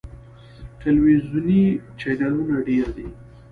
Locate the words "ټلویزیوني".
0.81-1.63